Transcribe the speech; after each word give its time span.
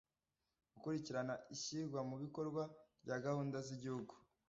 gukurikirana 0.73 1.33
ishyirwa 1.55 1.99
mu 2.09 2.15
bikorwa 2.23 2.61
rya 3.03 3.17
gahunda 3.25 3.57
z'igihugu 3.65 4.13